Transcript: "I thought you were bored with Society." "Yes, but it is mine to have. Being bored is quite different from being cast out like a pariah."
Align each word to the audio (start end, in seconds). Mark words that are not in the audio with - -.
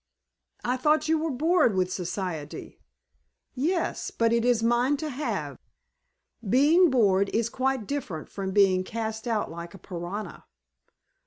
"I 0.63 0.77
thought 0.77 1.07
you 1.07 1.19
were 1.19 1.29
bored 1.29 1.75
with 1.75 1.93
Society." 1.93 2.79
"Yes, 3.53 4.09
but 4.09 4.33
it 4.33 4.43
is 4.43 4.63
mine 4.63 4.97
to 4.97 5.09
have. 5.11 5.59
Being 6.49 6.89
bored 6.89 7.29
is 7.29 7.49
quite 7.49 7.85
different 7.85 8.27
from 8.27 8.49
being 8.49 8.83
cast 8.83 9.27
out 9.27 9.51
like 9.51 9.75
a 9.75 9.77
pariah." 9.77 10.39